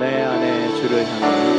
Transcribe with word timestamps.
내 0.00 0.22
안에 0.22 0.68
주를 0.76 1.04
향하니 1.06 1.54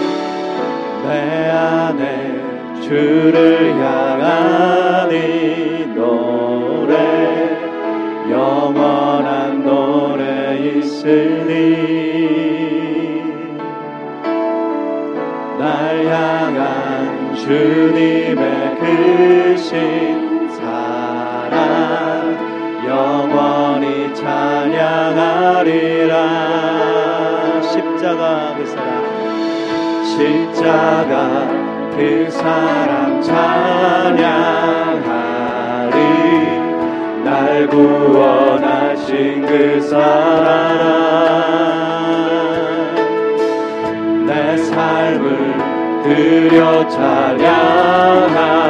내 1.07 1.09
안에 1.49 2.81
주를 2.81 3.73
향하니 3.79 5.13
노래 5.95 6.93
영원한 8.29 9.63
노래 9.63 10.57
있으니. 10.57 11.53
날 15.57 16.05
향한 16.05 17.33
주님의 17.35 18.77
그신 18.79 20.49
사랑 20.51 21.55
영원히 22.85 24.13
찬양하리라. 24.13 24.75
십자가 28.15 28.55
그 28.55 28.65
사랑 28.65 29.03
십자가 30.05 31.47
그 31.95 32.29
사랑 32.31 33.21
찬양하리. 33.21 34.35
날 37.25 37.67
구원하신 37.67 39.45
그 39.45 39.81
사랑 39.81 40.55
내 44.25 44.57
삶을 44.57 46.03
들여 46.03 46.87
찬양하리. 46.87 48.64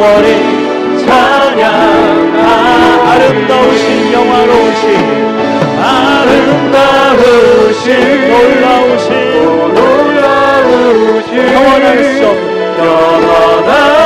영원히 0.00 0.98
찬양하. 1.04 1.76
아름다우신 3.10 4.12
영화로우신 4.14 4.84
아름다우신 5.78 7.08
놀라우신 8.30 9.08
놀라우신 9.74 11.30
영원할 11.52 11.86
수 12.02 12.26
없는 12.26 12.78
영원한 12.78 13.99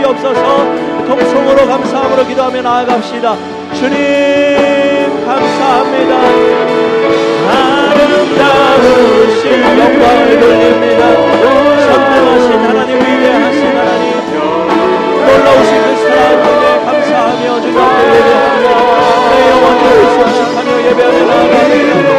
주시옵소서. 0.00 1.04
통성으로 1.06 1.66
감사함으로 1.66 2.26
기도하며 2.26 2.62
나아갑시다. 2.62 3.36
주님 3.74 5.26
감사합니다. 5.26 6.14
아름다우신 7.90 9.42
영광을 9.62 10.40
돌립니다. 10.40 11.02
선명하신 11.86 12.52
하나님 12.60 12.96
위대하신 12.98 13.60
하나님. 13.76 14.10
놀라우신 15.26 15.70
그 15.82 15.86
사랑 16.02 16.42
때문에 16.42 16.66
감사하며 16.84 17.60
주님 17.60 17.76
예배합니다 17.76 18.68
내 19.30 19.50
영혼을 19.50 19.84
수식하며 20.32 20.70
예배하며 20.86 21.18
나아갑니다 21.26 22.09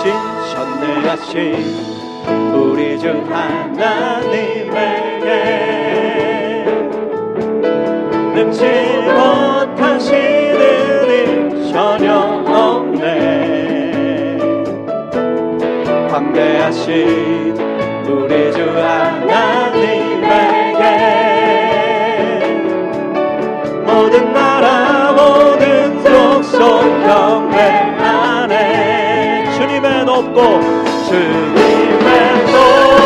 신전능하신 0.00 1.36
우리 2.54 2.98
주 2.98 3.10
하나님에게. 3.28 4.74
능치 8.34 8.64
못하시는 9.04 10.60
일 11.10 11.70
전혀 11.70 12.14
없네. 12.48 12.98
광대하신 16.10 16.88
우리 18.08 18.52
주 18.52 18.58
하나님에게. 18.70 19.20
모든 23.84 24.32
나라 24.32 25.12
모든 25.12 26.00
속속 26.02 26.80
경배 27.04 27.89
없고 30.20 30.60
주님의 31.08 32.46
도 32.46 32.99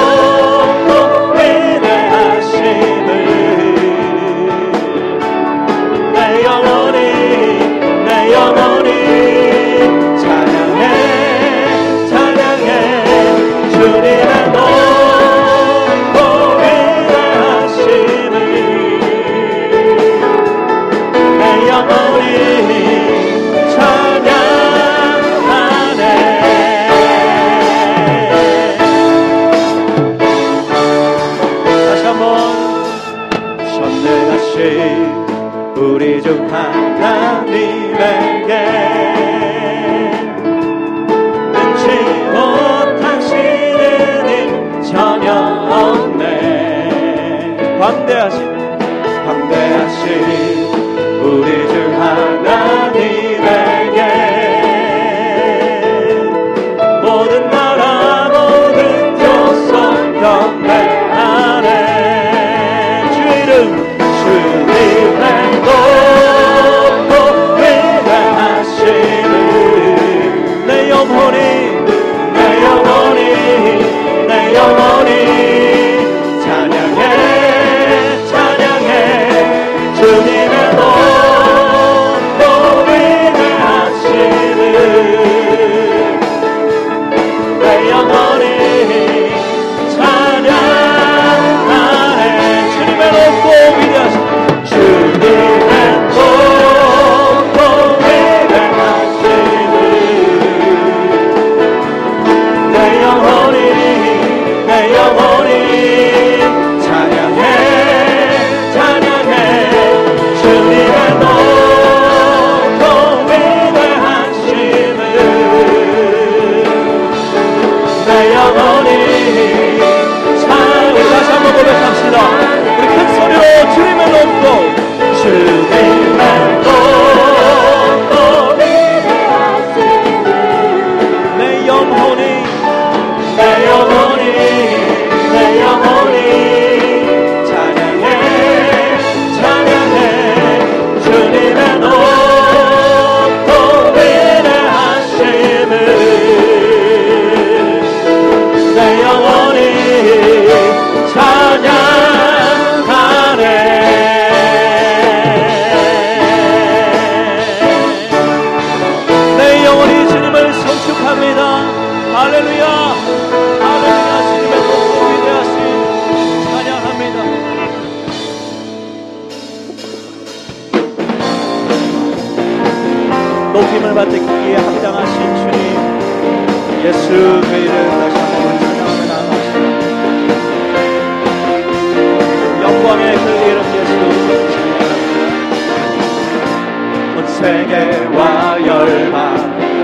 세계와 187.45 188.57
열방 188.67 189.13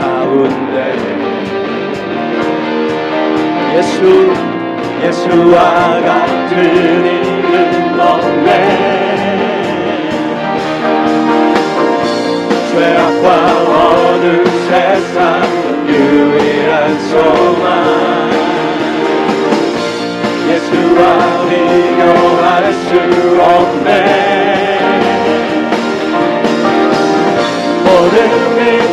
가운데. 0.00 0.96
예수 3.76 4.32
예수와 5.02 6.00
같은 6.00 6.52
이름 7.04 8.00
없네. 8.00 8.50
죄악과 12.72 13.26
어두운 13.68 14.46
세상 14.66 15.42
유일한 15.86 16.98
소망. 17.10 18.30
예수와 20.48 21.00
비교할 21.50 22.72
수 22.72 22.88
없네 23.42 24.39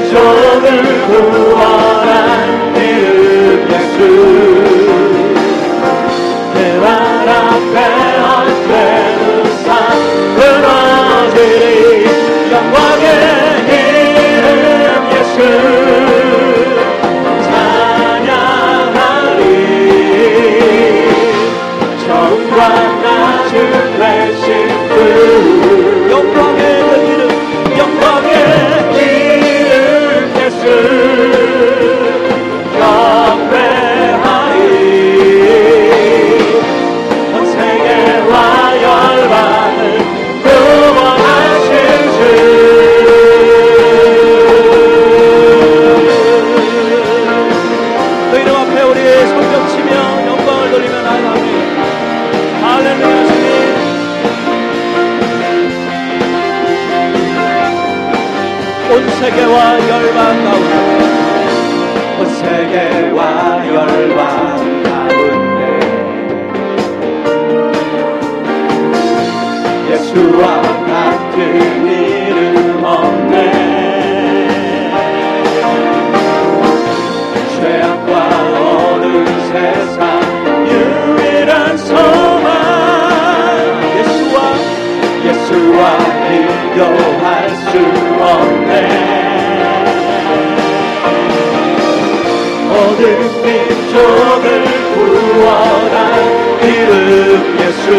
민족을 0.07 1.05
구원한 1.05 2.75
이름 2.75 3.69
예수 3.69 4.36
온 58.97 59.07
세계와 59.09 59.55
열방 59.89 60.43
가운데. 60.43 60.73
온 62.17 62.25
세계와 62.33 63.19
열방 63.67 64.19
가운데. 64.83 65.61
예수와 69.91 70.41
같은 70.87 71.37
이름 71.85 72.83
없네. 72.83 73.37
죄악과 77.55 78.11
어두운 78.57 79.27
세상 79.51 80.01
유일한 80.65 81.77
소망. 81.77 82.49
예수와 83.95 84.35
예수와 85.23 85.81
비교 86.27 87.16
이름 96.61 97.57
예수. 97.59 97.91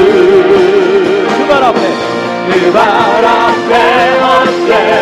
그발 1.39 1.63
앞에 1.65 1.81
그발 2.51 2.81
앞에 3.25 3.73
헛되 4.21 4.98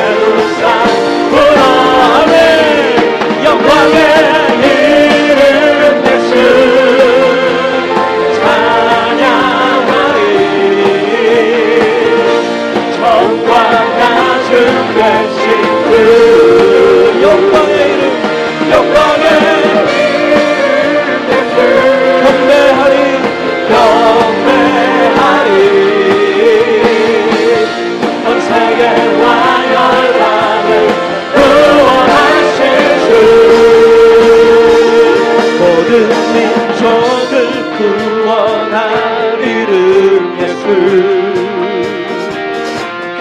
구원할 37.76 39.38
이름 39.40 40.38
예수 40.40 40.64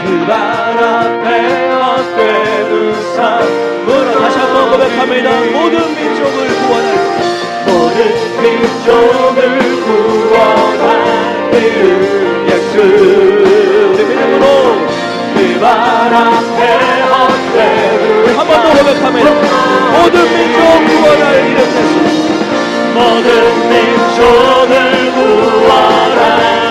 그발 0.01 0.31
앞에 0.79 1.27
헛되는 1.73 2.71
삶으로 3.15 4.07
다시 4.19 4.35
한번 4.39 4.71
고백합니다. 4.71 5.29
모든 5.51 5.75
민족을 5.93 6.37
구원할 6.55 6.89
모든 7.67 7.97
민족을 8.41 9.39
구원할 9.83 10.89
이름 11.53 12.47
예수 12.47 12.73
우리 13.91 13.99
믿음으로 14.05 14.43
그발 15.33 15.65
앞에 16.13 16.61
헛되는 17.11 18.37
한번 18.37 18.51
더 18.61 18.65
고백합니다. 18.77 19.29
모든 19.91 20.15
민족 20.23 20.57
구원할 20.87 21.23
이름 21.45 21.59
예수 21.59 22.24
모든 22.95 23.69
민족을 23.69 25.11
구원할 25.11 26.64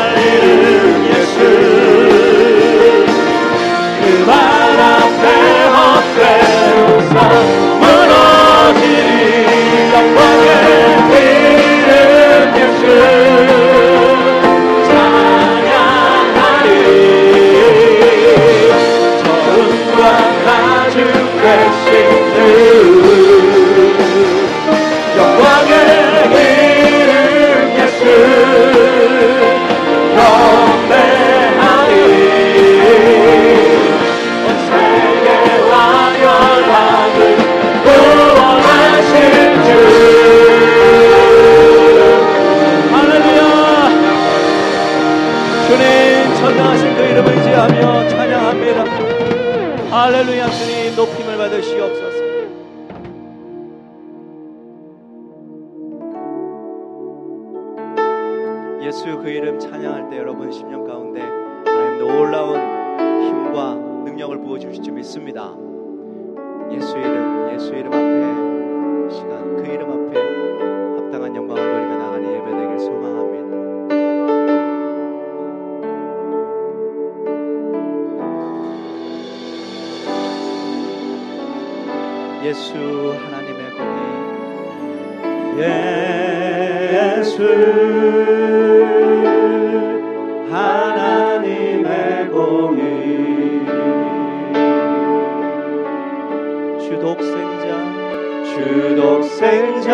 예수 58.84 59.18
그 59.18 59.30
이름 59.30 59.58
찬양할 59.58 60.10
때 60.10 60.18
여러분 60.18 60.52
심령 60.52 60.84
가운데 60.84 61.22
하나님 61.22 62.06
놀라운 62.06 62.58
힘과 63.22 63.76
능력을 64.04 64.42
부어주실 64.42 64.82
줄 64.82 64.92
믿습니다. 64.92 65.54
예수 66.70 66.98
이름 66.98 67.50
예수 67.54 67.72
이름 67.74 67.86
앞에 67.94 69.08
이 69.08 69.10
시간 69.16 69.56
그 69.56 69.62
이름 69.66 69.90
앞에 69.90 70.20
합당한 71.00 71.34
영광을 71.34 71.62
돌리며 71.62 71.96
나가는 71.96 72.30
예배 72.30 72.44
되길 72.44 72.78
소망합니다. 72.78 73.44
예수 82.44 82.74
하나님의 83.24 83.70
공의 83.70 84.04
예수 87.18 88.73
주 98.54 98.94
독생자 98.94 99.92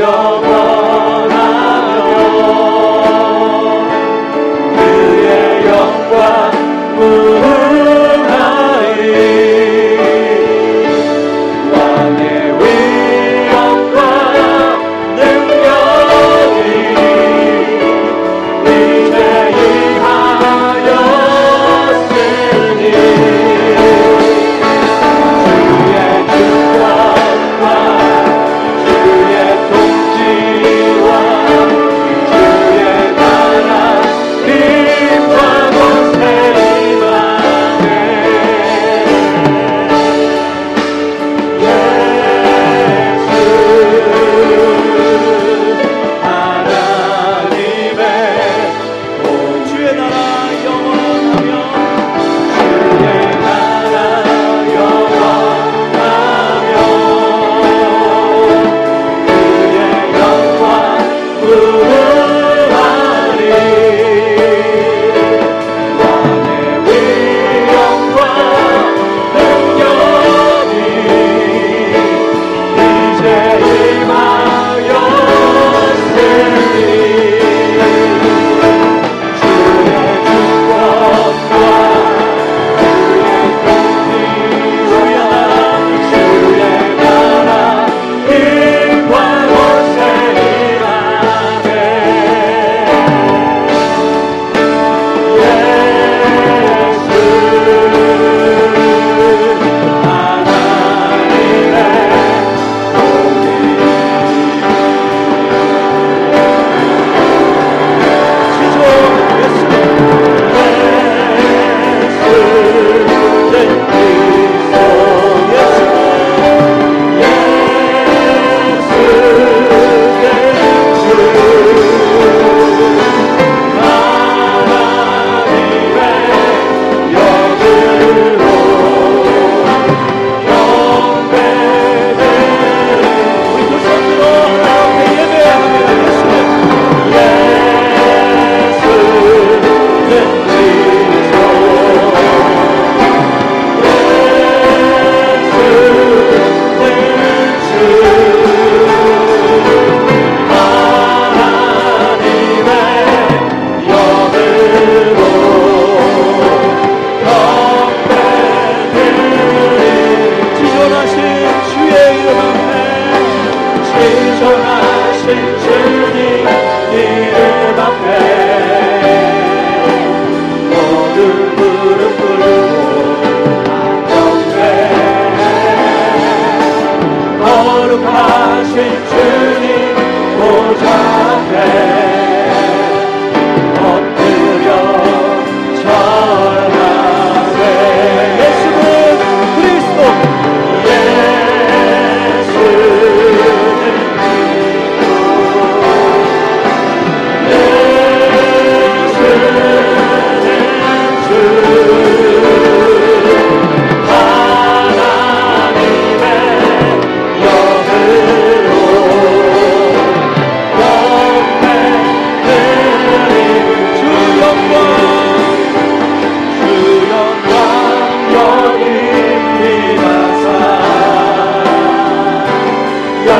나 0.00 0.49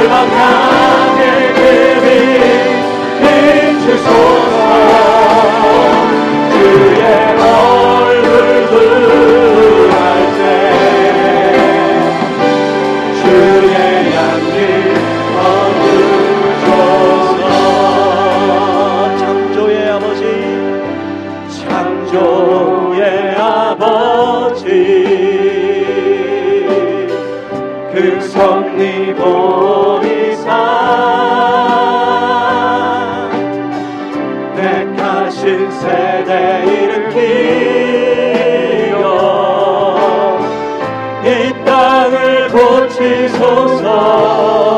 열 0.02 0.69
땅을 42.90 43.28
고치소서 43.28 44.69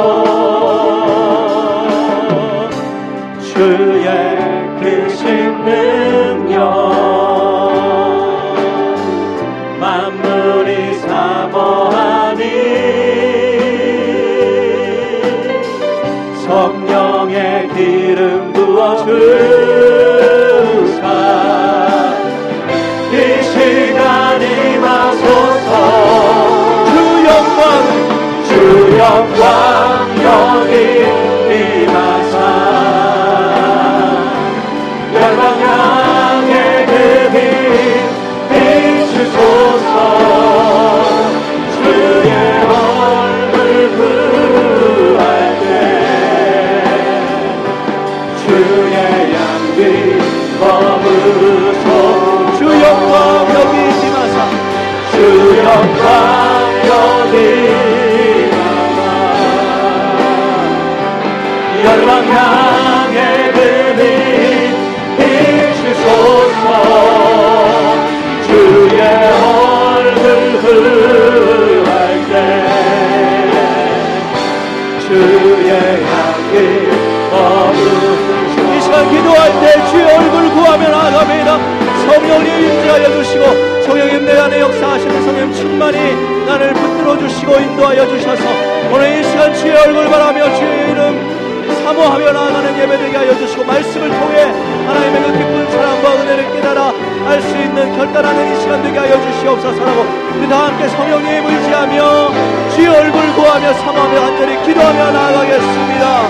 성령님 82.32 82.64
임재하여 82.64 83.12
주시고 83.12 83.82
성령님 83.82 84.24
내 84.24 84.38
안에 84.38 84.60
역사하시는 84.60 85.22
성령 85.22 85.52
충만히 85.52 85.98
나를 86.46 86.72
붙들어 86.72 87.18
주시고 87.18 87.60
인도하여 87.60 88.06
주셔서 88.08 88.42
오늘 88.90 89.18
이 89.18 89.24
시간 89.24 89.54
주의 89.54 89.76
얼굴 89.76 90.06
바라며 90.08 90.54
주의 90.54 90.90
이름 90.90 91.42
사모하며 91.84 92.32
나아가는 92.32 92.78
예배되게 92.78 93.16
하여 93.16 93.36
주시고 93.36 93.64
말씀을 93.64 94.08
통해 94.08 94.44
하나님의 94.86 95.22
그 95.22 95.38
기쁜 95.38 95.70
사랑과 95.72 96.14
은혜를 96.14 96.52
깨달아 96.54 96.92
알 97.26 97.42
수 97.42 97.56
있는 97.56 97.96
결단하는 97.96 98.56
이 98.56 98.60
시간 98.62 98.82
되게 98.82 98.98
하여 98.98 99.20
주시옵소서라고 99.20 100.06
우리 100.38 100.48
다 100.48 100.66
함께 100.66 100.88
성령님 100.88 101.46
의지하며 101.46 102.30
주의 102.74 102.88
얼굴 102.88 103.32
구하며 103.34 103.74
사모하며 103.74 104.20
간절히 104.20 104.62
기도하며 104.64 105.10
나아가겠습니다. 105.12 106.28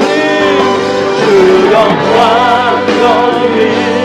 주님 0.00 0.58
주 1.20 1.72
영광 1.72 2.82
여기 3.02 4.01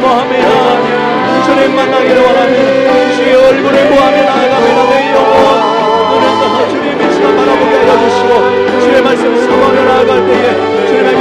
사모합니다 0.00 1.44
주님 1.44 1.76
만나기를 1.76 2.22
원합니다 2.22 3.14
주의 3.16 3.34
얼굴을 3.34 3.90
구하며 3.90 4.22
나아갑니다 4.22 4.88
내 4.88 5.12
영혼 5.12 5.34
오늘도 6.12 6.68
주님의 6.70 7.12
시간 7.12 7.36
바라보게 7.36 7.74
해주시고 7.80 8.80
주의 8.80 9.02
말씀 9.02 9.36
사모하며 9.36 9.84
나아갈 9.84 10.26
때에 10.26 10.86
주님의 10.86 11.16